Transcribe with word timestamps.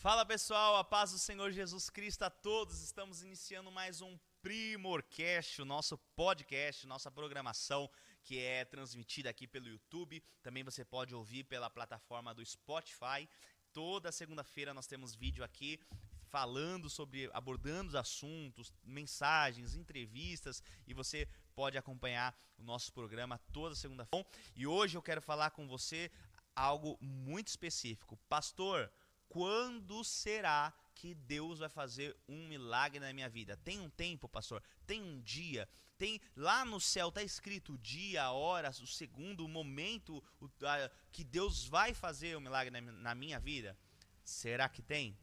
Fala 0.00 0.24
pessoal, 0.24 0.76
a 0.76 0.84
paz 0.84 1.10
do 1.10 1.18
Senhor 1.18 1.50
Jesus 1.50 1.90
Cristo 1.90 2.22
a 2.22 2.30
todos. 2.30 2.80
Estamos 2.82 3.20
iniciando 3.20 3.68
mais 3.72 4.00
um 4.00 4.16
Primorcast, 4.40 5.60
o 5.60 5.64
nosso 5.64 5.98
podcast, 6.14 6.86
nossa 6.86 7.10
programação 7.10 7.90
que 8.22 8.38
é 8.38 8.64
transmitida 8.64 9.28
aqui 9.28 9.44
pelo 9.48 9.66
YouTube. 9.66 10.22
Também 10.40 10.62
você 10.62 10.84
pode 10.84 11.16
ouvir 11.16 11.42
pela 11.42 11.68
plataforma 11.68 12.32
do 12.32 12.46
Spotify. 12.46 13.28
Toda 13.72 14.12
segunda-feira 14.12 14.72
nós 14.72 14.86
temos 14.86 15.16
vídeo 15.16 15.42
aqui 15.42 15.80
falando 16.28 16.88
sobre, 16.88 17.28
abordando 17.32 17.88
os 17.88 17.96
assuntos, 17.96 18.72
mensagens, 18.84 19.74
entrevistas 19.74 20.62
e 20.86 20.94
você 20.94 21.26
pode 21.56 21.76
acompanhar 21.76 22.38
o 22.56 22.62
nosso 22.62 22.92
programa 22.92 23.36
toda 23.52 23.74
segunda-feira. 23.74 24.24
E 24.54 24.64
hoje 24.64 24.96
eu 24.96 25.02
quero 25.02 25.20
falar 25.20 25.50
com 25.50 25.66
você 25.66 26.08
algo 26.54 26.96
muito 27.00 27.48
específico. 27.48 28.16
Pastor, 28.28 28.88
quando 29.28 30.02
será 30.02 30.72
que 30.94 31.14
Deus 31.14 31.60
vai 31.60 31.68
fazer 31.68 32.16
um 32.28 32.48
milagre 32.48 32.98
na 32.98 33.12
minha 33.12 33.28
vida? 33.28 33.56
Tem 33.58 33.78
um 33.80 33.90
tempo, 33.90 34.28
pastor? 34.28 34.62
Tem 34.86 35.00
um 35.02 35.20
dia? 35.20 35.68
Tem 35.96 36.20
lá 36.36 36.64
no 36.64 36.80
céu 36.80 37.10
tá 37.10 37.22
escrito 37.22 37.74
o 37.74 37.78
dia, 37.78 38.24
a 38.24 38.32
hora, 38.32 38.70
o 38.70 38.86
segundo, 38.86 39.44
o 39.44 39.48
momento 39.48 40.22
o, 40.40 40.48
a, 40.64 40.90
que 41.12 41.24
Deus 41.24 41.66
vai 41.66 41.92
fazer 41.92 42.36
um 42.36 42.40
milagre 42.40 42.70
na, 42.70 42.80
na 42.92 43.14
minha 43.14 43.38
vida? 43.38 43.76
Será 44.24 44.68
que 44.68 44.82
tem? 44.82 45.16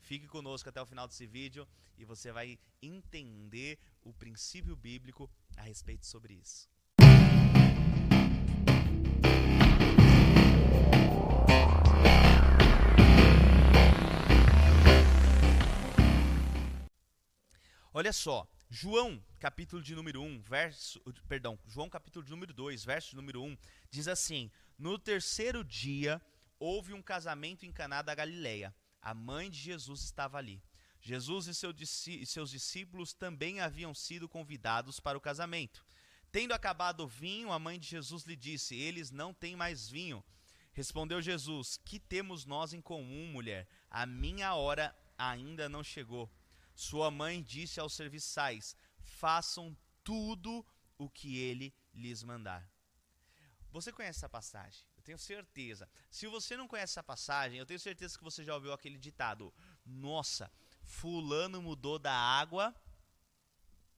Fique 0.00 0.26
conosco 0.26 0.68
até 0.68 0.80
o 0.80 0.86
final 0.86 1.06
desse 1.06 1.26
vídeo 1.26 1.66
e 1.96 2.04
você 2.04 2.32
vai 2.32 2.58
entender 2.80 3.78
o 4.02 4.12
princípio 4.12 4.74
bíblico 4.74 5.30
a 5.56 5.62
respeito 5.62 6.06
sobre 6.06 6.34
isso. 6.34 6.68
Olha 17.94 18.10
só, 18.10 18.48
João, 18.70 19.22
capítulo 19.38 19.82
de 19.82 19.94
número 19.94 20.22
1, 20.22 20.40
verso, 20.40 20.98
perdão, 21.28 21.58
João 21.66 21.90
capítulo 21.90 22.24
de 22.24 22.30
número 22.30 22.50
2, 22.54 22.86
verso 22.86 23.14
número 23.14 23.42
1, 23.42 23.54
diz 23.90 24.08
assim: 24.08 24.50
No 24.78 24.98
terceiro 24.98 25.62
dia 25.62 26.18
houve 26.58 26.94
um 26.94 27.02
casamento 27.02 27.66
em 27.66 27.72
Caná 27.72 28.00
da 28.00 28.14
Galileia. 28.14 28.74
A 29.02 29.12
mãe 29.12 29.50
de 29.50 29.58
Jesus 29.58 30.04
estava 30.04 30.38
ali. 30.38 30.62
Jesus 31.02 31.46
e, 31.48 31.54
seu, 31.54 31.74
e 32.06 32.24
seus 32.24 32.50
discípulos 32.50 33.12
também 33.12 33.60
haviam 33.60 33.94
sido 33.94 34.26
convidados 34.26 34.98
para 34.98 35.18
o 35.18 35.20
casamento. 35.20 35.84
Tendo 36.30 36.54
acabado 36.54 37.00
o 37.00 37.06
vinho, 37.06 37.52
a 37.52 37.58
mãe 37.58 37.78
de 37.78 37.88
Jesus 37.88 38.24
lhe 38.24 38.36
disse: 38.36 38.74
Eles 38.74 39.10
não 39.10 39.34
têm 39.34 39.54
mais 39.54 39.90
vinho. 39.90 40.24
Respondeu 40.72 41.20
Jesus: 41.20 41.78
Que 41.84 42.00
temos 42.00 42.46
nós 42.46 42.72
em 42.72 42.80
comum, 42.80 43.26
mulher? 43.26 43.68
A 43.90 44.06
minha 44.06 44.54
hora 44.54 44.96
ainda 45.18 45.68
não 45.68 45.84
chegou. 45.84 46.30
Sua 46.74 47.10
mãe 47.10 47.42
disse 47.42 47.80
aos 47.80 47.94
serviçais: 47.94 48.76
Façam 48.98 49.76
tudo 50.02 50.64
o 50.98 51.08
que 51.08 51.38
ele 51.38 51.74
lhes 51.94 52.22
mandar. 52.22 52.68
Você 53.70 53.90
conhece 53.90 54.18
essa 54.18 54.28
passagem? 54.28 54.84
Eu 54.96 55.02
tenho 55.02 55.18
certeza. 55.18 55.88
Se 56.10 56.26
você 56.26 56.56
não 56.56 56.68
conhece 56.68 56.92
essa 56.92 57.02
passagem, 57.02 57.58
eu 57.58 57.66
tenho 57.66 57.80
certeza 57.80 58.16
que 58.16 58.24
você 58.24 58.44
já 58.44 58.54
ouviu 58.54 58.72
aquele 58.72 58.98
ditado: 58.98 59.52
Nossa, 59.84 60.52
Fulano 60.84 61.62
mudou 61.62 61.98
da 61.98 62.12
água 62.12 62.74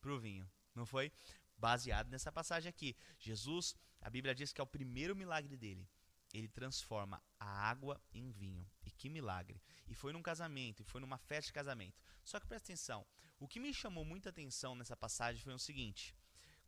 para 0.01 0.13
o 0.13 0.19
vinho. 0.19 0.49
Não 0.75 0.87
foi? 0.87 1.13
Baseado 1.59 2.09
nessa 2.09 2.31
passagem 2.31 2.69
aqui. 2.69 2.97
Jesus, 3.19 3.75
a 4.01 4.09
Bíblia 4.09 4.35
diz 4.35 4.53
que 4.53 4.61
é 4.61 4.65
o 4.65 4.67
primeiro 4.67 5.17
milagre 5.17 5.57
dele. 5.57 5.89
Ele 6.35 6.49
transforma 6.49 7.23
a 7.39 7.47
água 7.47 7.99
em 8.13 8.31
vinho. 8.33 8.69
E 8.85 8.91
que 8.91 9.09
milagre! 9.09 9.63
E 9.87 9.95
foi 9.95 10.13
num 10.13 10.21
casamento, 10.21 10.83
e 10.83 10.85
foi 10.85 11.01
numa 11.01 11.17
festa 11.17 11.47
de 11.47 11.53
casamento. 11.53 12.03
Só 12.25 12.41
que 12.41 12.47
presta 12.47 12.73
atenção, 12.73 13.07
o 13.39 13.47
que 13.47 13.61
me 13.61 13.73
chamou 13.73 14.05
muita 14.05 14.31
atenção 14.31 14.75
nessa 14.75 14.97
passagem 14.97 15.41
foi 15.41 15.55
o 15.55 15.59
seguinte: 15.59 16.13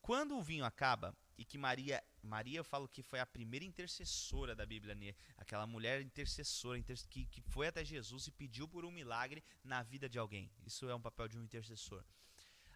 quando 0.00 0.38
o 0.38 0.42
vinho 0.42 0.64
acaba, 0.64 1.16
e 1.36 1.44
que 1.44 1.58
Maria, 1.58 2.00
Maria 2.22 2.60
eu 2.60 2.64
falo 2.64 2.88
que 2.88 3.02
foi 3.02 3.18
a 3.18 3.26
primeira 3.26 3.64
intercessora 3.64 4.54
da 4.54 4.64
Bíblia, 4.64 4.94
né? 4.94 5.14
aquela 5.36 5.66
mulher 5.66 6.00
intercessora 6.00 6.80
que, 7.10 7.26
que 7.26 7.40
foi 7.42 7.66
até 7.66 7.84
Jesus 7.84 8.28
e 8.28 8.30
pediu 8.30 8.68
por 8.68 8.84
um 8.84 8.90
milagre 8.92 9.42
na 9.64 9.82
vida 9.82 10.08
de 10.08 10.16
alguém. 10.16 10.48
Isso 10.64 10.88
é 10.88 10.94
um 10.94 11.00
papel 11.00 11.26
de 11.26 11.36
um 11.36 11.42
intercessor. 11.42 12.04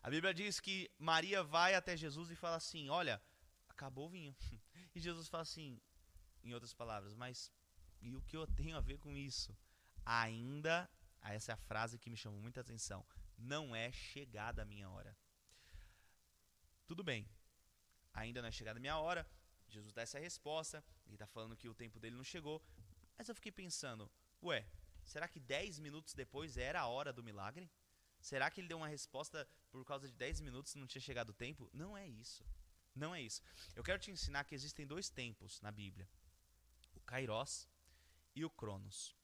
A 0.02 0.10
Bíblia 0.10 0.34
diz 0.34 0.58
que 0.58 0.90
Maria 0.98 1.44
vai 1.44 1.74
até 1.76 1.96
Jesus 1.96 2.30
e 2.30 2.34
fala 2.34 2.56
assim: 2.56 2.88
Olha, 2.88 3.22
acabou 3.68 4.06
o 4.06 4.10
vinho. 4.10 4.34
E 4.92 4.98
Jesus 4.98 5.28
fala 5.28 5.44
assim, 5.44 5.80
em 6.42 6.52
outras 6.54 6.74
palavras, 6.74 7.14
mas 7.14 7.52
e 8.00 8.14
o 8.14 8.22
que 8.22 8.36
eu 8.36 8.46
tenho 8.46 8.76
a 8.76 8.80
ver 8.80 8.98
com 8.98 9.16
isso? 9.16 9.56
Ainda 10.04 10.88
essa 11.22 11.52
é 11.52 11.54
a 11.54 11.56
frase 11.56 11.98
que 11.98 12.10
me 12.10 12.16
chamou 12.16 12.40
muita 12.40 12.60
atenção. 12.60 13.04
Não 13.36 13.74
é 13.74 13.92
chegada 13.92 14.62
a 14.62 14.64
minha 14.64 14.88
hora. 14.88 15.16
Tudo 16.86 17.04
bem, 17.04 17.28
ainda 18.12 18.40
não 18.40 18.48
é 18.48 18.52
chegada 18.52 18.78
a 18.78 18.80
minha 18.80 18.96
hora. 18.98 19.26
Jesus 19.68 19.92
dá 19.92 20.02
essa 20.02 20.18
resposta, 20.18 20.84
ele 21.06 21.14
está 21.14 21.26
falando 21.26 21.56
que 21.56 21.68
o 21.68 21.74
tempo 21.74 22.00
dele 22.00 22.16
não 22.16 22.24
chegou. 22.24 22.62
Mas 23.16 23.28
eu 23.28 23.34
fiquei 23.34 23.52
pensando, 23.52 24.10
ué, 24.42 24.66
será 25.04 25.28
que 25.28 25.38
10 25.38 25.78
minutos 25.78 26.14
depois 26.14 26.56
era 26.56 26.80
a 26.80 26.86
hora 26.86 27.12
do 27.12 27.22
milagre? 27.22 27.70
Será 28.20 28.50
que 28.50 28.60
ele 28.60 28.68
deu 28.68 28.78
uma 28.78 28.88
resposta 28.88 29.48
por 29.70 29.84
causa 29.84 30.08
de 30.08 30.14
10 30.14 30.40
minutos 30.40 30.74
e 30.74 30.78
não 30.78 30.86
tinha 30.86 31.00
chegado 31.00 31.30
o 31.30 31.34
tempo? 31.34 31.70
Não 31.72 31.96
é 31.96 32.06
isso. 32.08 32.44
Não 32.94 33.14
é 33.14 33.22
isso. 33.22 33.40
Eu 33.76 33.84
quero 33.84 34.00
te 34.00 34.10
ensinar 34.10 34.44
que 34.44 34.54
existem 34.54 34.86
dois 34.86 35.08
tempos 35.08 35.60
na 35.60 35.70
Bíblia: 35.70 36.08
Kairos 37.10 37.68
e 38.36 38.44
o 38.44 38.50
Cronos. 38.50 39.16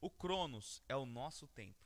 O 0.00 0.08
Cronos 0.08 0.82
é 0.88 0.96
o 0.96 1.04
nosso 1.04 1.46
tempo. 1.48 1.84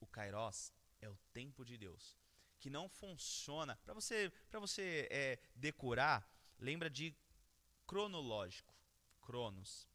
O 0.00 0.06
Kairos 0.06 0.72
é 0.98 1.06
o 1.10 1.18
tempo 1.34 1.62
de 1.62 1.76
Deus. 1.76 2.16
Que 2.58 2.70
não 2.70 2.88
funciona. 2.88 3.76
Para 3.84 3.92
você, 3.92 4.32
pra 4.48 4.58
você 4.58 5.06
é, 5.10 5.38
decorar, 5.54 6.26
lembra 6.58 6.88
de 6.88 7.14
cronológico. 7.86 8.74
Cronos. 9.20 9.86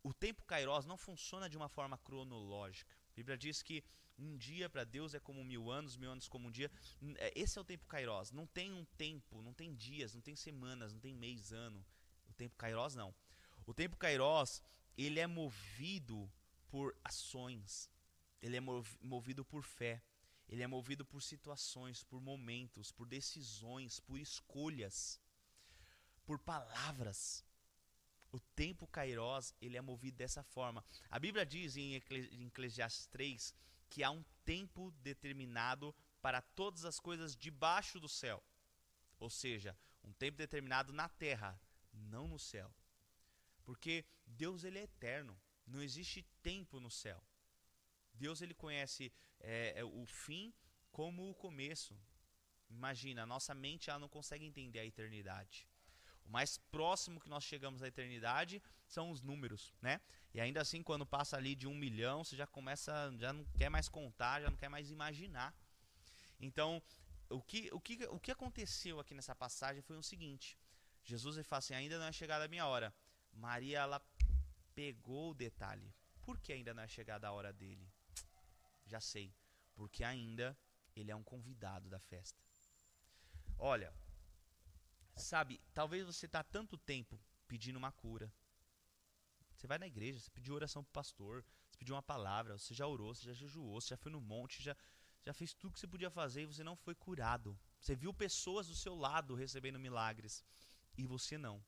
O 0.00 0.14
tempo 0.14 0.44
Kairos 0.44 0.86
não 0.86 0.96
funciona 0.96 1.48
de 1.48 1.56
uma 1.56 1.68
forma 1.68 1.98
cronológica. 1.98 2.94
A 3.10 3.14
Bíblia 3.16 3.36
diz 3.36 3.62
que 3.64 3.82
um 4.16 4.36
dia 4.36 4.70
para 4.70 4.84
Deus 4.84 5.12
é 5.12 5.18
como 5.18 5.44
mil 5.44 5.72
anos, 5.72 5.96
mil 5.96 6.12
anos 6.12 6.28
como 6.28 6.46
um 6.46 6.52
dia. 6.52 6.70
É, 7.16 7.32
esse 7.34 7.58
é 7.58 7.60
o 7.60 7.64
tempo 7.64 7.84
Kairos. 7.88 8.30
Não 8.30 8.46
tem 8.46 8.72
um 8.72 8.84
tempo, 8.96 9.42
não 9.42 9.52
tem 9.52 9.74
dias, 9.74 10.14
não 10.14 10.20
tem 10.20 10.36
semanas, 10.36 10.92
não 10.92 11.00
tem 11.00 11.12
mês, 11.12 11.52
ano. 11.52 11.84
O 12.28 12.32
tempo 12.32 12.54
Kairos 12.56 12.94
não. 12.94 13.12
O 13.66 13.72
tempo 13.72 13.96
Kairos, 13.96 14.62
ele 14.96 15.20
é 15.20 15.26
movido 15.26 16.30
por 16.68 16.96
ações, 17.02 17.90
ele 18.42 18.56
é 18.56 18.60
movido 18.60 19.44
por 19.44 19.62
fé, 19.62 20.02
ele 20.48 20.62
é 20.62 20.66
movido 20.66 21.04
por 21.04 21.22
situações, 21.22 22.04
por 22.04 22.20
momentos, 22.20 22.92
por 22.92 23.06
decisões, 23.06 23.98
por 24.00 24.18
escolhas, 24.18 25.20
por 26.26 26.38
palavras. 26.38 27.44
O 28.30 28.40
tempo 28.40 28.86
Kairos, 28.86 29.54
ele 29.60 29.76
é 29.76 29.80
movido 29.80 30.16
dessa 30.16 30.42
forma. 30.42 30.84
A 31.10 31.18
Bíblia 31.18 31.46
diz 31.46 31.76
em 31.76 31.94
Eclesiastes 31.94 33.06
3 33.06 33.54
que 33.88 34.02
há 34.02 34.10
um 34.10 34.24
tempo 34.44 34.90
determinado 35.02 35.94
para 36.20 36.42
todas 36.42 36.84
as 36.84 36.98
coisas 36.98 37.36
debaixo 37.36 38.00
do 38.00 38.08
céu. 38.08 38.42
Ou 39.20 39.30
seja, 39.30 39.78
um 40.02 40.12
tempo 40.12 40.36
determinado 40.36 40.92
na 40.92 41.08
terra, 41.08 41.58
não 41.92 42.26
no 42.26 42.38
céu. 42.38 42.74
Porque 43.64 44.04
Deus 44.26 44.64
ele 44.64 44.78
é 44.78 44.82
eterno. 44.82 45.38
Não 45.66 45.82
existe 45.82 46.22
tempo 46.42 46.78
no 46.78 46.90
céu. 46.90 47.22
Deus 48.12 48.40
ele 48.42 48.54
conhece 48.54 49.12
é, 49.40 49.74
é, 49.76 49.84
o 49.84 50.06
fim 50.06 50.52
como 50.92 51.28
o 51.28 51.34
começo. 51.34 51.98
Imagina, 52.70 53.22
a 53.22 53.26
nossa 53.26 53.54
mente 53.54 53.90
ela 53.90 53.98
não 53.98 54.08
consegue 54.08 54.44
entender 54.44 54.78
a 54.78 54.84
eternidade. 54.84 55.68
O 56.24 56.30
mais 56.30 56.56
próximo 56.56 57.20
que 57.20 57.28
nós 57.28 57.44
chegamos 57.44 57.82
à 57.82 57.88
eternidade 57.88 58.62
são 58.86 59.10
os 59.10 59.20
números, 59.20 59.74
né? 59.80 60.00
E 60.32 60.40
ainda 60.40 60.60
assim, 60.60 60.82
quando 60.82 61.04
passa 61.04 61.36
ali 61.36 61.54
de 61.54 61.66
um 61.66 61.74
milhão, 61.74 62.24
você 62.24 62.36
já 62.36 62.46
começa, 62.46 63.12
já 63.18 63.32
não 63.32 63.44
quer 63.58 63.68
mais 63.68 63.88
contar, 63.88 64.40
já 64.40 64.50
não 64.50 64.56
quer 64.56 64.68
mais 64.68 64.90
imaginar. 64.90 65.54
Então, 66.40 66.82
o 67.28 67.42
que, 67.42 67.68
o 67.72 67.80
que, 67.80 68.06
o 68.06 68.18
que 68.18 68.30
aconteceu 68.30 68.98
aqui 69.00 69.14
nessa 69.14 69.34
passagem 69.34 69.82
foi 69.82 69.96
o 69.96 70.02
seguinte: 70.02 70.58
Jesus 71.04 71.36
ele 71.36 71.44
fala 71.44 71.58
assim, 71.58 71.74
ainda 71.74 71.98
não 71.98 72.06
é 72.06 72.12
chegada 72.12 72.44
a 72.44 72.48
minha 72.48 72.66
hora. 72.66 72.94
Maria, 73.34 73.80
ela 73.80 74.00
pegou 74.74 75.30
o 75.30 75.34
detalhe. 75.34 75.92
Por 76.22 76.38
que 76.38 76.52
ainda 76.52 76.72
não 76.74 76.82
é 76.82 76.88
chegada 76.88 77.28
a 77.28 77.32
hora 77.32 77.52
dele? 77.52 77.86
Já 78.86 79.00
sei. 79.00 79.34
Porque 79.74 80.02
ainda 80.04 80.56
ele 80.94 81.10
é 81.10 81.16
um 81.16 81.22
convidado 81.22 81.88
da 81.88 81.98
festa. 81.98 82.42
Olha, 83.58 83.92
sabe, 85.16 85.60
talvez 85.72 86.06
você 86.06 86.26
está 86.26 86.42
tanto 86.42 86.76
tempo 86.78 87.20
pedindo 87.46 87.76
uma 87.76 87.92
cura. 87.92 88.32
Você 89.54 89.66
vai 89.66 89.78
na 89.78 89.86
igreja, 89.86 90.18
você 90.18 90.30
pediu 90.30 90.54
oração 90.54 90.82
pro 90.82 90.92
pastor, 90.92 91.44
você 91.70 91.78
pediu 91.78 91.94
uma 91.94 92.02
palavra, 92.02 92.58
você 92.58 92.74
já 92.74 92.86
orou, 92.86 93.14
você 93.14 93.24
já 93.26 93.32
jejuou, 93.32 93.80
você 93.80 93.90
já 93.90 93.96
foi 93.96 94.10
no 94.12 94.20
monte, 94.20 94.62
já, 94.62 94.76
já 95.24 95.32
fez 95.32 95.54
tudo 95.54 95.72
que 95.72 95.80
você 95.80 95.86
podia 95.86 96.10
fazer 96.10 96.42
e 96.42 96.46
você 96.46 96.62
não 96.62 96.76
foi 96.76 96.94
curado. 96.94 97.58
Você 97.80 97.94
viu 97.94 98.12
pessoas 98.12 98.66
do 98.66 98.74
seu 98.74 98.94
lado 98.94 99.34
recebendo 99.34 99.78
milagres 99.78 100.44
e 100.96 101.06
você 101.06 101.38
não. 101.38 101.64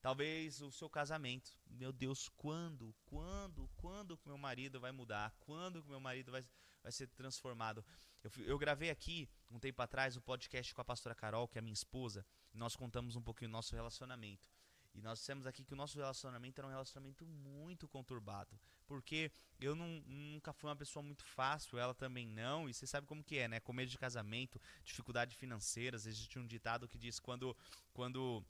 Talvez 0.00 0.62
o 0.62 0.72
seu 0.72 0.88
casamento. 0.88 1.52
Meu 1.66 1.92
Deus, 1.92 2.28
quando, 2.30 2.94
quando, 3.04 3.68
quando 3.76 4.16
que 4.16 4.26
meu 4.26 4.38
marido 4.38 4.80
vai 4.80 4.92
mudar? 4.92 5.34
Quando 5.40 5.82
que 5.82 5.88
meu 5.88 6.00
marido 6.00 6.32
vai, 6.32 6.44
vai 6.82 6.90
ser 6.90 7.06
transformado? 7.08 7.84
Eu, 8.22 8.30
eu 8.44 8.58
gravei 8.58 8.90
aqui, 8.90 9.28
um 9.50 9.58
tempo 9.58 9.80
atrás, 9.82 10.16
o 10.16 10.20
um 10.20 10.22
podcast 10.22 10.74
com 10.74 10.80
a 10.80 10.84
pastora 10.84 11.14
Carol, 11.14 11.46
que 11.46 11.58
é 11.58 11.60
minha 11.60 11.74
esposa, 11.74 12.24
e 12.54 12.56
nós 12.56 12.74
contamos 12.74 13.14
um 13.14 13.22
pouquinho 13.22 13.50
do 13.50 13.52
nosso 13.52 13.74
relacionamento. 13.74 14.48
E 14.94 15.00
nós 15.00 15.20
dissemos 15.20 15.46
aqui 15.46 15.64
que 15.64 15.72
o 15.72 15.76
nosso 15.76 15.96
relacionamento 15.98 16.60
era 16.60 16.66
um 16.66 16.70
relacionamento 16.70 17.24
muito 17.24 17.86
conturbado. 17.86 18.58
Porque 18.86 19.30
eu 19.60 19.76
não, 19.76 19.86
nunca 20.06 20.52
fui 20.52 20.68
uma 20.68 20.74
pessoa 20.74 21.02
muito 21.02 21.24
fácil, 21.24 21.78
ela 21.78 21.94
também 21.94 22.26
não. 22.26 22.68
E 22.68 22.74
você 22.74 22.86
sabe 22.86 23.06
como 23.06 23.22
que 23.22 23.38
é, 23.38 23.46
né? 23.46 23.60
Começo 23.60 23.90
de 23.92 23.98
casamento, 23.98 24.60
dificuldade 24.82 25.36
financeiras. 25.36 26.06
Existe 26.06 26.38
um 26.38 26.46
ditado 26.46 26.88
que 26.88 26.98
diz 26.98 27.20
quando, 27.20 27.56
quando 27.92 28.44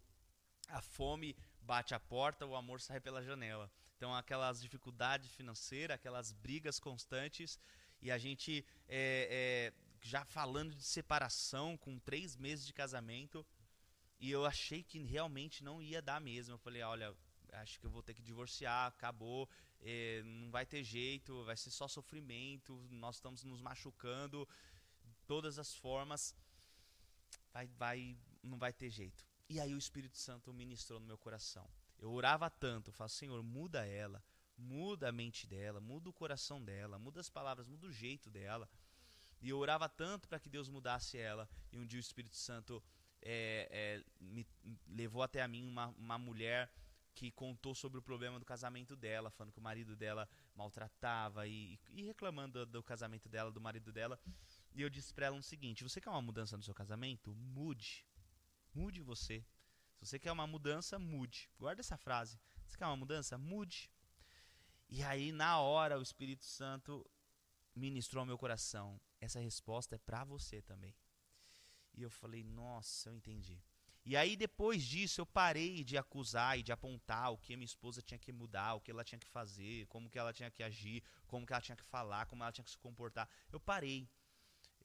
a 0.72 0.80
fome 0.80 1.36
bate 1.62 1.94
a 1.94 2.00
porta, 2.00 2.46
o 2.46 2.56
amor 2.56 2.80
sai 2.80 3.00
pela 3.00 3.22
janela. 3.22 3.70
Então 3.96 4.14
aquelas 4.14 4.60
dificuldades 4.60 5.30
financeiras, 5.32 5.94
aquelas 5.94 6.32
brigas 6.32 6.80
constantes. 6.80 7.58
E 8.02 8.10
a 8.10 8.16
gente 8.16 8.64
é, 8.88 9.72
é, 9.72 9.72
já 10.02 10.24
falando 10.24 10.74
de 10.74 10.82
separação 10.82 11.76
com 11.76 11.98
três 11.98 12.36
meses 12.36 12.66
de 12.66 12.72
casamento 12.72 13.46
e 14.18 14.30
eu 14.30 14.44
achei 14.44 14.82
que 14.82 14.98
realmente 14.98 15.62
não 15.64 15.82
ia 15.82 16.00
dar 16.02 16.20
mesmo. 16.20 16.54
Eu 16.54 16.58
falei, 16.58 16.82
olha, 16.82 17.14
acho 17.54 17.78
que 17.78 17.86
eu 17.86 17.90
vou 17.90 18.02
ter 18.02 18.14
que 18.14 18.22
divorciar, 18.22 18.88
acabou, 18.88 19.48
eh, 19.80 20.22
não 20.24 20.50
vai 20.50 20.66
ter 20.66 20.84
jeito, 20.84 21.44
vai 21.44 21.56
ser 21.56 21.70
só 21.70 21.88
sofrimento, 21.88 22.76
nós 22.90 23.16
estamos 23.16 23.44
nos 23.44 23.60
machucando, 23.60 24.46
todas 25.26 25.58
as 25.58 25.74
formas, 25.74 26.34
vai, 27.52 27.66
vai, 27.66 28.16
não 28.42 28.58
vai 28.58 28.72
ter 28.72 28.90
jeito. 28.90 29.29
E 29.50 29.58
aí 29.58 29.74
o 29.74 29.78
Espírito 29.78 30.16
Santo 30.16 30.54
ministrou 30.54 31.00
no 31.00 31.06
meu 31.06 31.18
coração. 31.18 31.68
Eu 31.98 32.12
orava 32.12 32.48
tanto, 32.48 32.92
falava, 32.92 33.12
Senhor, 33.12 33.42
muda 33.42 33.84
ela, 33.84 34.22
muda 34.56 35.08
a 35.08 35.12
mente 35.12 35.44
dela, 35.44 35.80
muda 35.80 36.08
o 36.08 36.12
coração 36.12 36.62
dela, 36.62 37.00
muda 37.00 37.18
as 37.18 37.28
palavras, 37.28 37.66
muda 37.66 37.88
o 37.88 37.92
jeito 37.92 38.30
dela. 38.30 38.70
E 39.42 39.48
eu 39.48 39.58
orava 39.58 39.88
tanto 39.88 40.28
para 40.28 40.38
que 40.38 40.48
Deus 40.48 40.68
mudasse 40.68 41.18
ela. 41.18 41.48
E 41.72 41.80
um 41.80 41.84
dia 41.84 41.98
o 41.98 42.00
Espírito 42.00 42.36
Santo 42.36 42.80
é, 43.20 43.68
é, 43.72 44.04
me 44.20 44.46
levou 44.86 45.20
até 45.20 45.42
a 45.42 45.48
mim 45.48 45.66
uma, 45.66 45.88
uma 45.98 46.16
mulher 46.16 46.72
que 47.12 47.32
contou 47.32 47.74
sobre 47.74 47.98
o 47.98 48.02
problema 48.02 48.38
do 48.38 48.46
casamento 48.46 48.94
dela, 48.94 49.32
falando 49.32 49.52
que 49.52 49.58
o 49.58 49.62
marido 49.62 49.96
dela 49.96 50.28
maltratava 50.54 51.48
e, 51.48 51.76
e 51.88 52.04
reclamando 52.04 52.64
do, 52.64 52.72
do, 52.72 52.82
casamento 52.84 53.28
dela, 53.28 53.50
do 53.50 53.60
marido 53.60 53.92
dela. 53.92 54.16
E 54.72 54.80
eu 54.80 54.88
disse 54.88 55.12
para 55.12 55.26
ela 55.26 55.36
o 55.36 55.42
seguinte: 55.42 55.82
você 55.82 56.00
quer 56.00 56.10
uma 56.10 56.22
mudança 56.22 56.56
no 56.56 56.62
seu 56.62 56.72
casamento? 56.72 57.34
Mude. 57.34 58.06
Mude 58.72 59.00
você. 59.00 59.44
Se 59.98 60.06
você 60.06 60.18
quer 60.18 60.32
uma 60.32 60.46
mudança, 60.46 60.98
mude. 60.98 61.50
Guarda 61.58 61.80
essa 61.80 61.96
frase. 61.96 62.40
Você 62.66 62.76
quer 62.76 62.86
uma 62.86 62.96
mudança? 62.96 63.36
Mude. 63.36 63.90
E 64.88 65.02
aí, 65.02 65.32
na 65.32 65.60
hora, 65.60 65.98
o 65.98 66.02
Espírito 66.02 66.44
Santo 66.44 67.08
ministrou 67.74 68.20
ao 68.20 68.26
meu 68.26 68.38
coração: 68.38 69.00
essa 69.20 69.40
resposta 69.40 69.94
é 69.96 69.98
para 69.98 70.24
você 70.24 70.62
também. 70.62 70.94
E 71.94 72.02
eu 72.02 72.10
falei, 72.10 72.42
nossa, 72.44 73.10
eu 73.10 73.14
entendi. 73.14 73.62
E 74.04 74.16
aí 74.16 74.34
depois 74.34 74.82
disso 74.82 75.20
eu 75.20 75.26
parei 75.26 75.84
de 75.84 75.98
acusar 75.98 76.58
e 76.58 76.62
de 76.62 76.72
apontar 76.72 77.32
o 77.32 77.38
que 77.38 77.54
minha 77.54 77.66
esposa 77.66 78.00
tinha 78.00 78.18
que 78.18 78.32
mudar, 78.32 78.74
o 78.74 78.80
que 78.80 78.90
ela 78.90 79.04
tinha 79.04 79.18
que 79.18 79.28
fazer, 79.28 79.86
como 79.88 80.08
que 80.08 80.18
ela 80.18 80.32
tinha 80.32 80.50
que 80.50 80.62
agir, 80.62 81.02
como 81.26 81.46
que 81.46 81.52
ela 81.52 81.60
tinha 81.60 81.76
que 81.76 81.84
falar, 81.84 82.24
como 82.26 82.42
ela 82.42 82.50
tinha 82.50 82.64
que 82.64 82.70
se 82.70 82.78
comportar. 82.78 83.28
Eu 83.52 83.60
parei. 83.60 84.08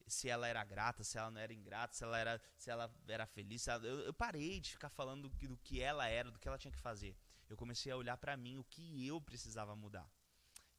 Se 0.08 0.30
ela 0.30 0.48
era 0.48 0.64
grata, 0.64 1.04
se 1.04 1.18
ela 1.18 1.32
não 1.32 1.42
era 1.42 1.54
ingrata, 1.54 1.94
se 1.94 2.04
ela 2.04 2.18
era, 2.18 2.42
se 2.58 2.70
ela 2.70 2.94
era 3.08 3.26
feliz. 3.26 3.68
Ela, 3.68 3.84
eu, 3.86 4.00
eu, 4.02 4.14
parei 4.14 4.60
de 4.60 4.72
ficar 4.72 4.90
falando 4.90 5.28
do, 5.28 5.48
do 5.48 5.58
que 5.58 5.82
ela 5.82 6.08
era, 6.08 6.32
do 6.32 6.38
que 6.38 6.48
ela 6.48 6.58
tinha 6.58 6.72
que 6.72 6.80
fazer. 6.80 7.18
Eu 7.50 7.58
comecei 7.58 7.92
a 7.92 7.98
olhar 7.98 8.18
para 8.18 8.38
mim 8.38 8.58
o 8.58 8.64
que 8.64 9.08
eu 9.08 9.20
precisava 9.20 9.76
mudar. 9.76 10.10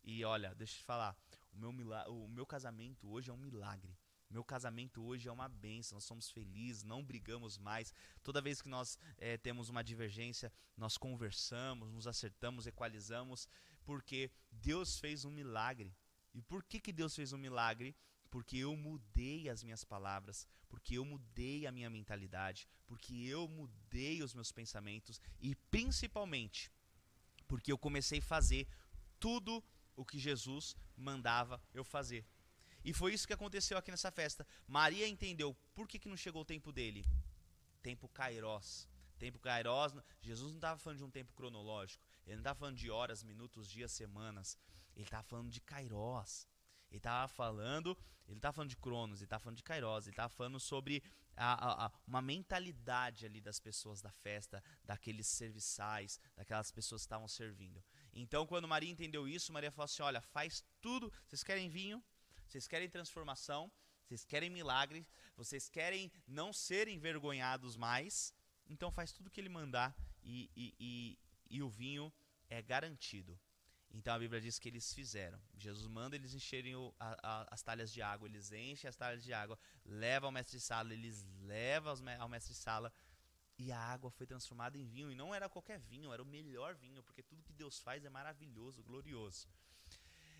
E 0.03 0.25
olha, 0.25 0.55
deixa 0.55 0.75
eu 0.75 0.79
te 0.79 0.85
falar, 0.85 1.17
o 1.53 1.73
meu, 1.73 1.91
o 2.09 2.29
meu 2.29 2.47
casamento 2.47 3.09
hoje 3.11 3.31
é 3.31 3.33
um 3.33 3.37
milagre. 3.37 3.97
Meu 4.29 4.45
casamento 4.45 5.03
hoje 5.05 5.29
é 5.29 5.33
uma 5.33 5.49
benção, 5.49 5.97
nós 5.97 6.05
somos 6.05 6.31
felizes, 6.31 6.83
não 6.83 7.05
brigamos 7.05 7.59
mais. 7.59 7.93
Toda 8.23 8.43
vez 8.43 8.61
que 8.61 8.69
nós 8.69 8.99
é, 9.19 9.37
temos 9.37 9.69
uma 9.69 9.85
divergência, 9.85 10.53
nós 10.77 10.99
conversamos, 10.99 11.93
nos 11.93 12.07
acertamos, 12.07 12.67
equalizamos, 12.67 13.49
porque 13.85 14.31
Deus 14.51 14.99
fez 14.99 15.25
um 15.25 15.31
milagre. 15.31 15.95
E 16.35 16.43
por 16.43 16.65
que, 16.65 16.81
que 16.81 16.93
Deus 16.93 17.15
fez 17.15 17.33
um 17.33 17.39
milagre? 17.39 17.97
Porque 18.37 18.59
eu 18.59 18.77
mudei 18.77 19.49
as 19.49 19.63
minhas 19.63 19.83
palavras, 19.83 20.47
porque 20.69 20.99
eu 20.99 21.07
mudei 21.07 21.67
a 21.67 21.73
minha 21.73 21.89
mentalidade, 21.89 22.69
porque 22.87 23.15
eu 23.15 23.49
mudei 23.49 24.23
os 24.23 24.35
meus 24.35 24.53
pensamentos 24.53 25.19
e 25.41 25.55
principalmente 25.71 26.71
porque 27.49 27.73
eu 27.73 27.79
comecei 27.79 28.19
a 28.19 28.23
fazer 28.23 28.69
tudo 29.19 29.65
o 29.97 30.05
que 30.05 30.19
Jesus 30.19 30.77
mandava 30.95 31.59
eu 31.73 31.83
fazer. 31.83 32.27
E 32.85 32.93
foi 32.93 33.15
isso 33.15 33.27
que 33.27 33.33
aconteceu 33.33 33.79
aqui 33.79 33.91
nessa 33.91 34.11
festa. 34.11 34.47
Maria 34.69 35.09
entendeu 35.09 35.57
por 35.75 35.89
que, 35.89 35.99
que 35.99 36.07
não 36.07 36.15
chegou 36.15 36.43
o 36.43 36.45
tempo 36.45 36.71
dele. 36.71 37.07
Tempo 37.83 38.07
Kairos. 38.07 38.87
Tempo 39.19 39.39
Kairos, 39.39 39.95
Jesus 40.21 40.51
não 40.51 40.59
estava 40.59 40.79
falando 40.79 40.99
de 40.99 41.05
um 41.05 41.11
tempo 41.11 41.33
cronológico. 41.33 42.05
Ele 42.27 42.37
não 42.37 42.43
estava 42.43 42.59
falando 42.59 42.77
de 42.77 42.91
horas, 42.91 43.25
minutos, 43.25 43.67
dias, 43.67 43.93
semanas. 43.93 44.59
Ele 44.95 45.05
estava 45.05 45.23
falando 45.23 45.49
de 45.49 45.63
Kairos. 45.63 46.47
Ele 46.91 46.99
estava 46.99 47.29
falando, 47.29 47.97
ele 48.27 48.39
estava 48.39 48.53
falando 48.55 48.71
de 48.71 48.77
Cronos, 48.77 49.21
ele 49.21 49.27
estava 49.27 49.43
falando 49.43 49.57
de 49.57 49.63
Kairos, 49.63 50.07
ele 50.07 50.13
estava 50.13 50.29
falando 50.29 50.59
sobre 50.59 51.03
a, 51.37 51.53
a, 51.53 51.87
a, 51.87 51.93
uma 52.07 52.23
mentalidade 52.23 53.27
ali 53.27 53.41
das 53.41 53.61
pessoas 53.61 54.01
da 54.01 54.11
festa, 54.11 54.63
daqueles 54.85 55.27
serviçais, 55.27 56.19
daquelas 56.35 56.71
pessoas 56.71 57.03
que 57.03 57.07
estavam 57.07 57.29
servindo. 57.29 57.83
Então, 58.13 58.47
quando 58.47 58.67
Maria 58.67 58.91
entendeu 58.91 59.29
isso, 59.29 59.53
Maria 59.53 59.71
falou 59.71 59.85
assim: 59.85 60.03
Olha, 60.03 60.21
faz 60.21 60.65
tudo. 60.81 61.13
Vocês 61.27 61.43
querem 61.43 61.69
vinho? 61.69 62.03
Vocês 62.49 62.67
querem 62.69 62.89
transformação, 62.89 63.71
vocês 64.05 64.25
querem 64.25 64.49
milagre, 64.49 65.07
vocês 65.37 65.69
querem 65.69 66.13
não 66.27 66.53
ser 66.53 66.87
envergonhados 66.87 67.77
mais, 67.77 68.33
então 68.69 68.91
faz 68.91 69.13
tudo 69.13 69.31
que 69.31 69.41
ele 69.41 69.49
mandar 69.49 69.95
e, 70.23 70.51
e, 70.57 70.75
e, 70.79 71.19
e 71.51 71.63
o 71.63 71.69
vinho 71.69 72.13
é 72.49 72.63
garantido. 72.63 73.39
Então 73.91 74.15
a 74.15 74.19
Bíblia 74.19 74.41
diz 74.41 74.59
que 74.59 74.69
eles 74.69 74.93
fizeram. 74.93 75.41
Jesus 75.57 75.87
manda 75.87 76.17
eles 76.17 76.35
encherem 76.35 76.75
o, 76.75 76.95
a, 76.99 77.17
a, 77.23 77.55
as 77.55 77.63
talhas 77.63 77.93
de 77.93 78.03
água, 78.03 78.29
eles 78.29 78.53
enchem 78.53 78.89
as 78.89 78.97
talhas 78.97 79.23
de 79.23 79.33
água, 79.33 79.59
levam 79.85 80.29
ao 80.29 80.33
mestre 80.33 80.59
de 80.59 80.63
sala, 80.63 80.93
eles 80.93 81.25
levam 81.41 81.95
ao 82.19 82.29
mestre 82.29 82.53
de 82.53 82.59
sala 82.59 82.93
e 83.59 83.73
a 83.73 83.79
água 83.79 84.11
foi 84.11 84.27
transformada 84.27 84.77
em 84.77 84.87
vinho. 84.87 85.11
E 85.11 85.15
não 85.15 85.35
era 85.35 85.49
qualquer 85.49 85.79
vinho, 85.79 86.13
era 86.13 86.23
o 86.23 86.27
melhor 86.27 86.75
vinho, 86.75 87.03
porque 87.03 87.23
tudo 87.23 87.43
que 87.43 87.53
Deus 87.53 87.79
faz 87.79 88.05
é 88.05 88.11
maravilhoso, 88.11 88.83
glorioso. 88.83 89.49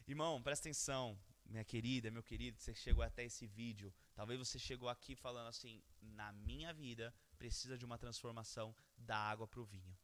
Irmão, 0.07 0.43
presta 0.43 0.69
atenção 0.69 1.19
minha 1.49 1.65
querida, 1.65 2.11
meu 2.11 2.23
querido, 2.23 2.59
você 2.59 2.75
chegou 2.75 3.03
até 3.03 3.25
esse 3.25 3.47
vídeo. 3.47 3.93
Talvez 4.15 4.39
você 4.39 4.59
chegou 4.59 4.89
aqui 4.89 5.15
falando 5.15 5.49
assim: 5.49 5.83
na 6.01 6.33
minha 6.33 6.73
vida 6.73 7.15
precisa 7.39 7.79
de 7.79 7.85
uma 7.85 7.99
transformação 7.99 8.75
da 8.97 9.17
água 9.17 9.47
para 9.47 9.61
o 9.61 9.65
vinho. 9.65 9.96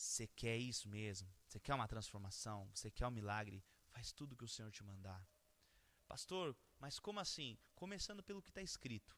Você 0.00 0.26
quer 0.26 0.56
isso 0.56 0.88
mesmo? 0.88 1.30
Você 1.46 1.60
quer 1.60 1.74
uma 1.74 1.86
transformação? 1.86 2.66
Você 2.74 2.90
quer 2.90 3.06
um 3.06 3.10
milagre? 3.10 3.62
Faz 3.90 4.12
tudo 4.12 4.34
que 4.34 4.44
o 4.44 4.48
Senhor 4.48 4.72
te 4.72 4.82
mandar. 4.82 5.28
Pastor, 6.08 6.56
mas 6.78 6.98
como 6.98 7.20
assim? 7.20 7.58
Começando 7.74 8.22
pelo 8.22 8.40
que 8.40 8.48
está 8.48 8.62
escrito. 8.62 9.14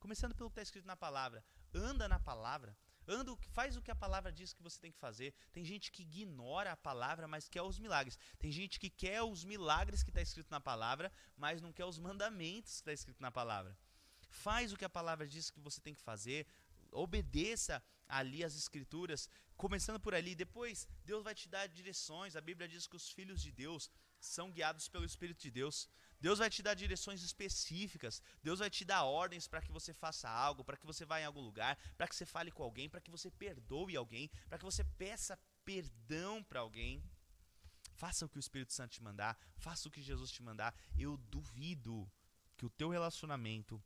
Começando 0.00 0.34
pelo 0.34 0.50
que 0.50 0.54
está 0.54 0.62
escrito 0.62 0.86
na 0.86 0.96
palavra. 0.96 1.44
Anda 1.72 2.08
na 2.08 2.18
palavra. 2.18 2.76
Anda, 3.06 3.36
faz 3.52 3.76
o 3.76 3.82
que 3.82 3.92
a 3.92 3.94
palavra 3.94 4.32
diz 4.32 4.52
que 4.52 4.60
você 4.60 4.76
tem 4.80 4.90
que 4.90 4.98
fazer. 4.98 5.32
Tem 5.52 5.64
gente 5.64 5.92
que 5.92 6.02
ignora 6.02 6.72
a 6.72 6.76
palavra, 6.76 7.28
mas 7.28 7.48
quer 7.48 7.62
os 7.62 7.78
milagres. 7.78 8.18
Tem 8.40 8.50
gente 8.50 8.80
que 8.80 8.90
quer 8.90 9.22
os 9.22 9.44
milagres 9.44 10.02
que 10.02 10.10
está 10.10 10.20
escrito 10.20 10.50
na 10.50 10.60
palavra, 10.60 11.12
mas 11.36 11.62
não 11.62 11.72
quer 11.72 11.84
os 11.84 12.00
mandamentos 12.00 12.72
que 12.72 12.78
está 12.78 12.92
escrito 12.92 13.20
na 13.22 13.30
palavra. 13.30 13.78
Faz 14.32 14.72
o 14.72 14.76
que 14.76 14.84
a 14.84 14.90
palavra 14.90 15.28
diz 15.28 15.48
que 15.48 15.60
você 15.60 15.80
tem 15.80 15.94
que 15.94 16.00
fazer. 16.00 16.46
Obedeça 16.92 17.82
ali 18.08 18.44
as 18.44 18.54
escrituras, 18.54 19.28
começando 19.56 19.98
por 19.98 20.14
ali. 20.14 20.34
Depois, 20.34 20.86
Deus 21.04 21.24
vai 21.24 21.34
te 21.34 21.48
dar 21.48 21.66
direções. 21.66 22.36
A 22.36 22.40
Bíblia 22.40 22.68
diz 22.68 22.86
que 22.86 22.96
os 22.96 23.10
filhos 23.10 23.40
de 23.42 23.50
Deus 23.50 23.90
são 24.20 24.52
guiados 24.52 24.88
pelo 24.88 25.04
Espírito 25.04 25.40
de 25.40 25.50
Deus. 25.50 25.88
Deus 26.20 26.38
vai 26.38 26.48
te 26.48 26.62
dar 26.62 26.74
direções 26.74 27.22
específicas. 27.22 28.22
Deus 28.42 28.60
vai 28.60 28.70
te 28.70 28.84
dar 28.84 29.02
ordens 29.04 29.48
para 29.48 29.60
que 29.60 29.72
você 29.72 29.92
faça 29.92 30.28
algo, 30.28 30.64
para 30.64 30.76
que 30.76 30.86
você 30.86 31.04
vá 31.04 31.20
em 31.20 31.24
algum 31.24 31.40
lugar, 31.40 31.76
para 31.96 32.06
que 32.06 32.14
você 32.14 32.24
fale 32.24 32.52
com 32.52 32.62
alguém, 32.62 32.88
para 32.88 33.00
que 33.00 33.10
você 33.10 33.30
perdoe 33.30 33.96
alguém, 33.96 34.30
para 34.48 34.58
que 34.58 34.64
você 34.64 34.84
peça 34.84 35.38
perdão 35.64 36.44
para 36.44 36.60
alguém. 36.60 37.02
Faça 37.94 38.24
o 38.24 38.28
que 38.28 38.38
o 38.38 38.40
Espírito 38.40 38.72
Santo 38.72 38.92
te 38.92 39.02
mandar, 39.02 39.36
faça 39.56 39.88
o 39.88 39.90
que 39.90 40.02
Jesus 40.02 40.30
te 40.30 40.42
mandar. 40.42 40.74
Eu 40.96 41.16
duvido 41.16 42.10
que 42.56 42.66
o 42.66 42.70
teu 42.70 42.88
relacionamento, 42.90 43.82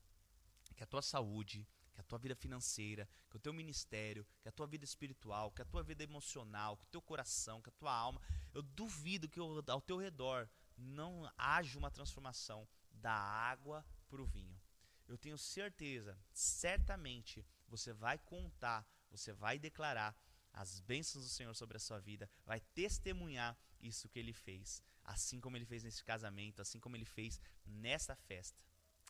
que 0.74 0.82
a 0.82 0.86
tua 0.86 1.02
saúde, 1.02 1.66
que 1.96 2.00
a 2.02 2.04
tua 2.04 2.18
vida 2.18 2.36
financeira, 2.36 3.08
que 3.30 3.36
o 3.36 3.40
teu 3.40 3.54
ministério, 3.54 4.26
que 4.42 4.48
a 4.50 4.52
tua 4.52 4.66
vida 4.66 4.84
espiritual, 4.84 5.50
que 5.50 5.62
a 5.62 5.64
tua 5.64 5.82
vida 5.82 6.04
emocional, 6.04 6.76
que 6.76 6.84
o 6.84 6.88
teu 6.88 7.00
coração, 7.00 7.62
que 7.62 7.70
a 7.70 7.72
tua 7.72 7.92
alma, 7.92 8.20
eu 8.52 8.62
duvido 8.62 9.28
que 9.28 9.40
ao 9.40 9.80
teu 9.80 9.96
redor 9.96 10.46
não 10.76 11.32
haja 11.38 11.78
uma 11.78 11.90
transformação 11.90 12.68
da 12.92 13.14
água 13.14 13.82
para 14.10 14.20
o 14.20 14.26
vinho. 14.26 14.60
Eu 15.08 15.16
tenho 15.16 15.38
certeza, 15.38 16.18
certamente, 16.34 17.46
você 17.66 17.94
vai 17.94 18.18
contar, 18.18 18.86
você 19.10 19.32
vai 19.32 19.58
declarar 19.58 20.14
as 20.52 20.80
bênçãos 20.80 21.24
do 21.24 21.30
Senhor 21.30 21.54
sobre 21.54 21.78
a 21.78 21.80
sua 21.80 21.98
vida, 21.98 22.28
vai 22.44 22.60
testemunhar 22.60 23.56
isso 23.80 24.08
que 24.08 24.18
ele 24.18 24.34
fez, 24.34 24.82
assim 25.02 25.40
como 25.40 25.56
ele 25.56 25.64
fez 25.64 25.82
nesse 25.82 26.04
casamento, 26.04 26.60
assim 26.60 26.78
como 26.78 26.94
ele 26.94 27.06
fez 27.06 27.40
nessa 27.64 28.14
festa. 28.14 28.62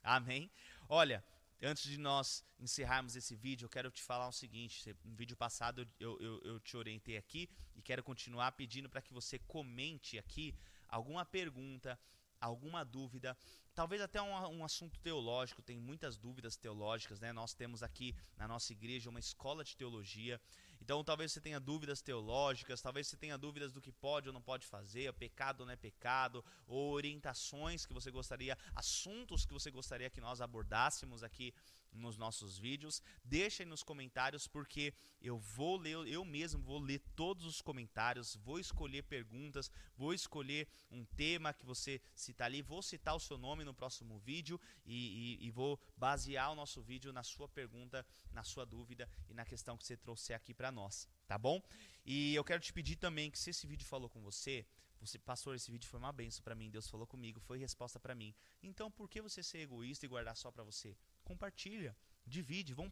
Amém? 0.05 0.49
Olha, 0.89 1.25
antes 1.63 1.85
de 1.85 1.99
nós 1.99 2.45
encerrarmos 2.59 3.17
esse 3.17 3.35
vídeo, 3.35 3.67
eu 3.67 3.71
quero 3.71 3.91
te 3.91 4.03
falar 4.03 4.29
o 4.29 4.33
seguinte: 4.33 4.95
no 5.05 5.15
vídeo 5.15 5.37
passado 5.37 5.89
eu, 5.99 6.21
eu, 6.21 6.41
eu 6.43 6.61
te 6.61 6.77
orientei 6.77 7.17
aqui 7.17 7.49
e 7.75 7.83
quero 7.83 8.03
continuar 8.03 8.53
pedindo 8.53 8.89
para 8.89 9.03
que 9.03 9.13
você 9.13 9.39
comente 9.39 10.19
aqui 10.19 10.55
alguma 10.89 11.25
pergunta, 11.25 11.99
alguma 12.41 12.85
dúvida, 12.85 13.37
talvez 13.75 14.01
até 14.01 14.21
um, 14.21 14.59
um, 14.59 14.65
assunto 14.65 14.99
teológico, 15.01 15.63
tem 15.63 15.79
muitas 15.79 16.17
dúvidas 16.17 16.57
teológicas, 16.57 17.21
né? 17.21 17.33
Nós 17.33 17.55
temos 17.55 17.83
aqui 17.83 18.15
na 18.37 18.47
nossa 18.47 18.73
igreja 18.73 19.11
uma 19.11 19.21
escola 19.21 19.65
de 19.65 19.77
teologia. 19.77 20.41
Então, 20.87 21.03
talvez 21.03 21.33
você 21.33 21.41
tenha 21.41 21.59
dúvidas 21.59 22.01
teológicas, 22.01 22.81
talvez 22.81 23.09
você 23.09 23.17
tenha 23.17 23.37
dúvidas 23.37 23.73
do 23.73 23.81
que 23.81 23.91
pode 23.91 24.29
ou 24.29 24.33
não 24.33 24.41
pode 24.41 24.65
fazer, 24.65 25.13
pecado 25.15 25.63
ou 25.63 25.67
não 25.67 25.73
é 25.73 25.77
pecado, 25.77 26.45
ou 26.65 26.93
orientações 26.93 27.85
que 27.85 27.93
você 27.93 28.09
gostaria, 28.09 28.57
assuntos 28.73 29.45
que 29.45 29.53
você 29.53 29.69
gostaria 29.69 30.09
que 30.09 30.21
nós 30.21 30.41
abordássemos 30.41 31.25
aqui 31.25 31.53
nos 31.97 32.17
nossos 32.17 32.59
vídeos. 32.59 33.03
Deixa 33.25 33.63
aí 33.63 33.69
nos 33.69 33.83
comentários 33.83 34.47
porque 34.47 34.95
eu 35.21 35.39
vou 35.39 35.77
ler, 35.77 35.97
eu 36.07 36.25
mesmo 36.25 36.63
vou 36.63 36.79
ler 36.79 37.01
todos 37.15 37.45
os 37.45 37.61
comentários, 37.61 38.37
vou 38.37 38.61
escolher 38.61 39.03
perguntas, 39.03 39.71
vou 39.97 40.15
escolher 40.15 40.69
um 40.91 41.05
tema 41.05 41.53
que 41.53 41.67
você 41.67 42.01
citar 42.15 42.47
ali, 42.47 42.63
vou 42.63 42.83
citar 42.83 43.17
o 43.17 43.21
seu 43.21 43.39
nome 43.39 43.65
no 43.65 43.75
próximo 43.75 44.19
vídeo 44.19 44.61
e, 44.85 45.39
e, 45.41 45.47
e 45.47 45.51
vou 45.51 45.81
basear 45.97 46.53
o 46.53 46.55
nosso 46.55 46.83
vídeo 46.83 47.13
na 47.13 47.23
sua 47.23 47.49
pergunta, 47.49 48.07
na 48.31 48.45
sua 48.45 48.65
dúvida 48.65 49.09
e 49.29 49.35
na 49.35 49.45
questão 49.45 49.77
que 49.77 49.85
você 49.85 49.97
trouxe 49.97 50.33
aqui 50.33 50.55
para 50.55 50.71
nós, 50.77 51.09
tá 51.27 51.37
bom? 51.37 51.61
E 52.05 52.35
eu 52.35 52.45
quero 52.45 52.61
te 52.61 52.73
pedir 52.73 52.97
também 52.97 53.31
que 53.31 53.39
se 53.39 53.51
esse 53.51 53.67
vídeo 53.67 53.87
falou 53.87 54.09
com 54.09 54.21
você, 54.21 54.65
você, 55.01 55.19
pastor, 55.19 55.55
esse 55.55 55.71
vídeo 55.71 55.89
foi 55.89 55.99
uma 55.99 56.13
benção 56.13 56.43
para 56.43 56.55
mim, 56.55 56.71
Deus 56.71 56.89
falou 56.89 57.07
comigo, 57.07 57.41
foi 57.41 57.59
resposta 57.59 57.99
para 57.99 58.15
mim. 58.15 58.35
Então, 58.63 58.91
por 58.91 59.09
que 59.09 59.21
você 59.21 59.43
ser 59.43 59.59
egoísta 59.59 60.07
e 60.07 60.09
guardar 60.09 60.37
só 60.37 60.51
para 60.51 60.65
você? 60.65 60.97
compartilha, 61.27 61.95
divide, 62.25 62.73
vão 62.73 62.89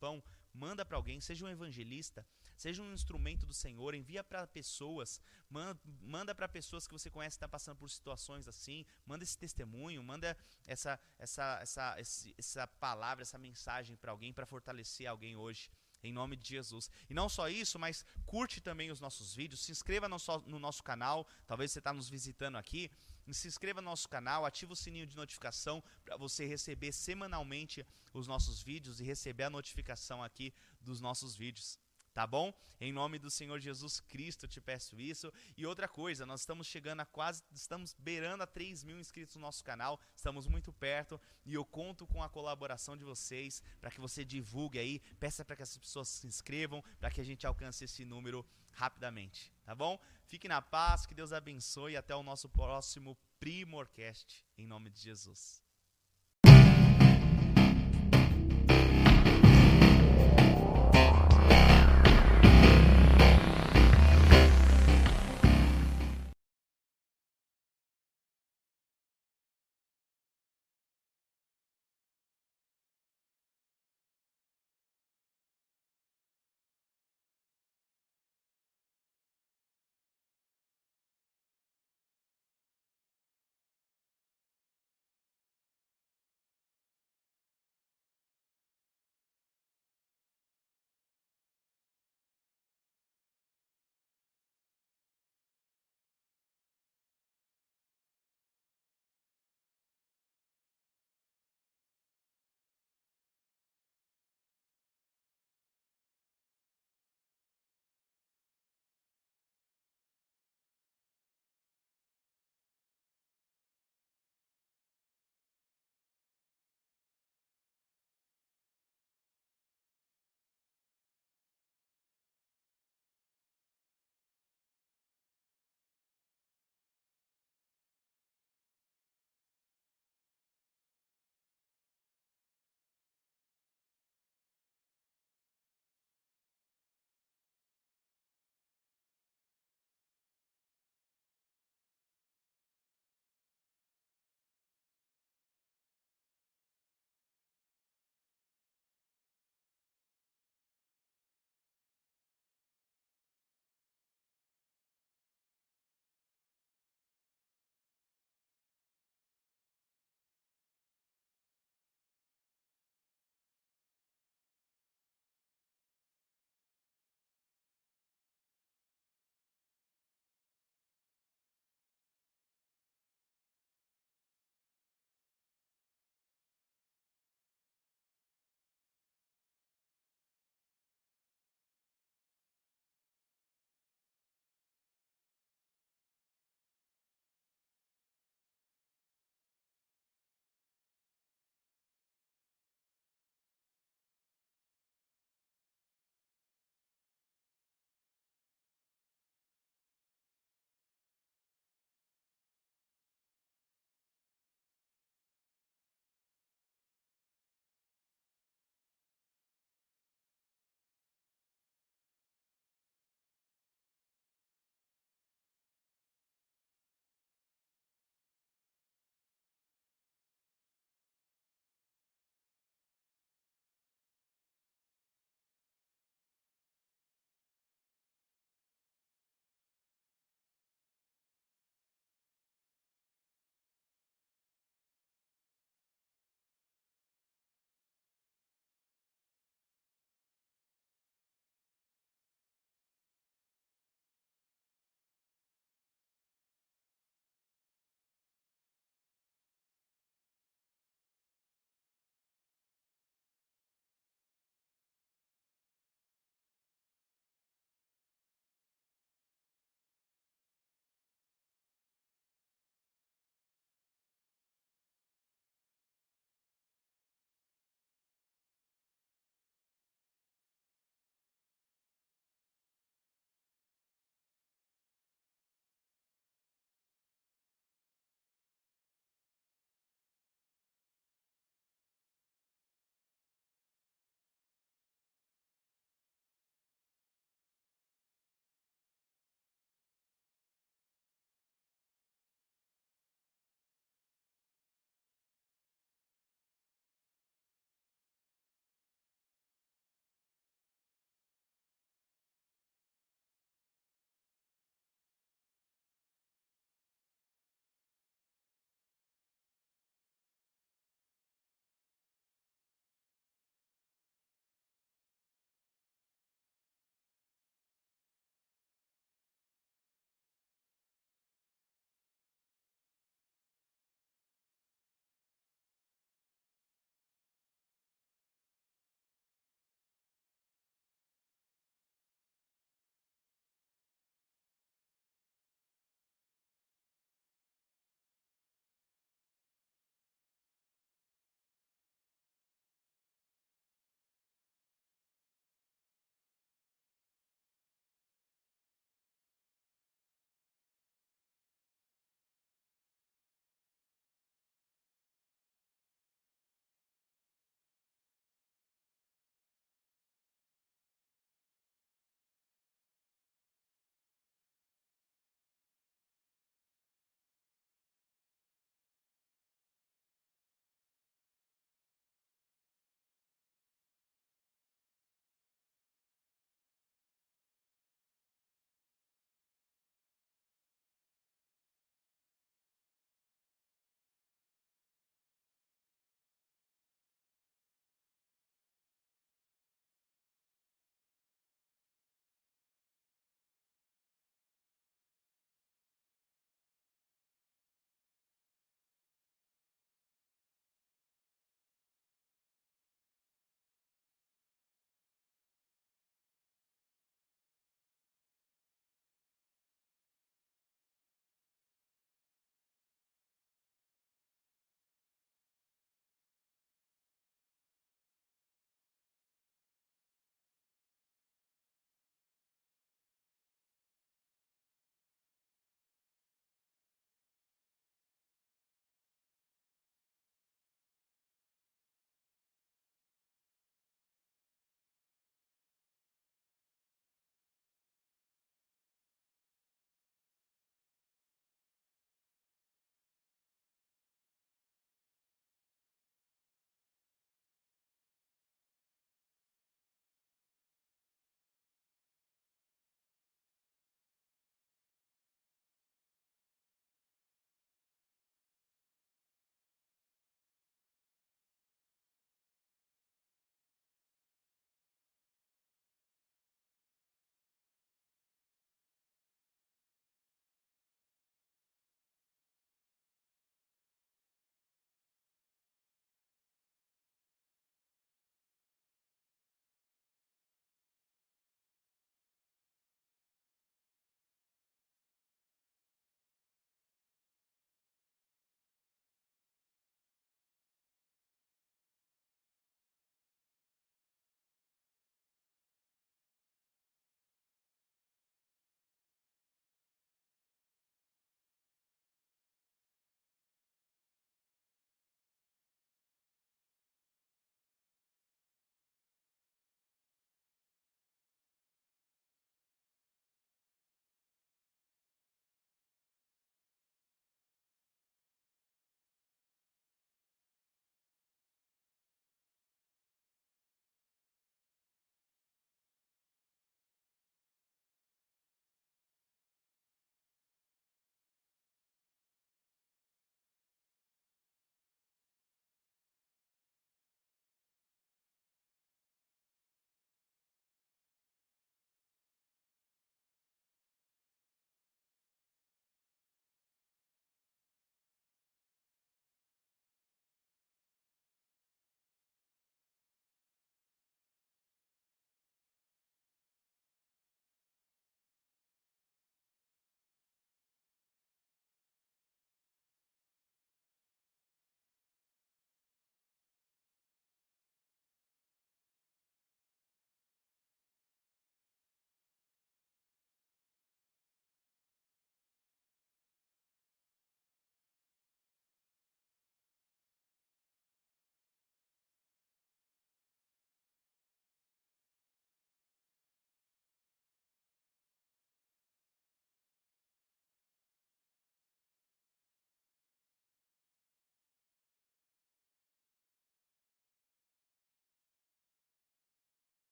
pão, 0.00 0.24
manda 0.52 0.84
para 0.84 0.96
alguém, 0.96 1.20
seja 1.20 1.44
um 1.44 1.48
evangelista, 1.48 2.26
seja 2.56 2.82
um 2.82 2.92
instrumento 2.92 3.46
do 3.46 3.52
Senhor, 3.52 3.94
envia 3.94 4.24
para 4.24 4.46
pessoas, 4.46 5.20
manda, 5.48 5.78
manda 6.00 6.34
para 6.34 6.48
pessoas 6.48 6.86
que 6.86 6.92
você 6.92 7.10
conhece 7.10 7.36
que 7.36 7.44
está 7.44 7.48
passando 7.48 7.76
por 7.76 7.90
situações 7.90 8.48
assim, 8.48 8.84
manda 9.04 9.22
esse 9.22 9.36
testemunho, 9.36 10.02
manda 10.02 10.36
essa, 10.66 10.98
essa, 11.18 11.58
essa, 11.60 11.96
essa 12.38 12.66
palavra, 12.66 13.22
essa 13.22 13.38
mensagem 13.38 13.96
para 13.96 14.10
alguém, 14.10 14.32
para 14.32 14.46
fortalecer 14.46 15.06
alguém 15.06 15.36
hoje 15.36 15.70
em 16.04 16.12
nome 16.12 16.36
de 16.36 16.48
Jesus. 16.48 16.90
E 17.08 17.14
não 17.14 17.28
só 17.28 17.48
isso, 17.48 17.78
mas 17.78 18.04
curte 18.26 18.60
também 18.60 18.90
os 18.90 19.00
nossos 19.00 19.34
vídeos, 19.34 19.60
se 19.60 19.72
inscreva 19.72 20.08
no, 20.08 20.16
no 20.46 20.58
nosso 20.58 20.82
canal, 20.82 21.26
talvez 21.46 21.72
você 21.72 21.78
está 21.78 21.92
nos 21.92 22.08
visitando 22.08 22.56
aqui, 22.56 22.90
se 23.32 23.48
inscreva 23.48 23.80
no 23.80 23.90
nosso 23.90 24.08
canal, 24.08 24.44
ative 24.44 24.72
o 24.72 24.76
sininho 24.76 25.06
de 25.06 25.16
notificação 25.16 25.82
para 26.04 26.16
você 26.16 26.46
receber 26.46 26.92
semanalmente 26.92 27.86
os 28.12 28.26
nossos 28.26 28.62
vídeos 28.62 29.00
e 29.00 29.04
receber 29.04 29.44
a 29.44 29.50
notificação 29.50 30.22
aqui 30.22 30.52
dos 30.80 31.00
nossos 31.00 31.34
vídeos 31.34 31.78
tá 32.14 32.26
bom? 32.26 32.54
Em 32.80 32.92
nome 32.92 33.18
do 33.18 33.28
Senhor 33.28 33.58
Jesus 33.58 34.00
Cristo 34.00 34.46
te 34.46 34.60
peço 34.60 35.00
isso. 35.00 35.32
E 35.56 35.66
outra 35.66 35.88
coisa, 35.88 36.24
nós 36.24 36.40
estamos 36.40 36.66
chegando 36.66 37.00
a 37.00 37.04
quase, 37.04 37.42
estamos 37.52 37.94
beirando 37.98 38.44
a 38.44 38.46
3 38.46 38.84
mil 38.84 38.98
inscritos 38.98 39.34
no 39.34 39.42
nosso 39.42 39.64
canal, 39.64 40.00
estamos 40.14 40.46
muito 40.46 40.72
perto 40.72 41.20
e 41.44 41.54
eu 41.54 41.64
conto 41.64 42.06
com 42.06 42.22
a 42.22 42.28
colaboração 42.28 42.96
de 42.96 43.04
vocês 43.04 43.62
para 43.80 43.90
que 43.90 44.00
você 44.00 44.24
divulgue 44.24 44.78
aí, 44.78 45.00
peça 45.18 45.44
para 45.44 45.56
que 45.56 45.62
as 45.62 45.76
pessoas 45.76 46.08
se 46.08 46.26
inscrevam, 46.26 46.82
para 47.00 47.10
que 47.10 47.20
a 47.20 47.24
gente 47.24 47.46
alcance 47.46 47.84
esse 47.84 48.04
número 48.04 48.46
rapidamente, 48.70 49.52
tá 49.64 49.74
bom? 49.74 49.98
Fique 50.24 50.48
na 50.48 50.62
paz, 50.62 51.06
que 51.06 51.14
Deus 51.14 51.32
abençoe 51.32 51.92
e 51.92 51.96
até 51.96 52.14
o 52.14 52.22
nosso 52.22 52.48
próximo 52.48 53.16
Primorcast, 53.40 54.44
em 54.56 54.66
nome 54.66 54.90
de 54.90 55.00
Jesus. 55.00 55.63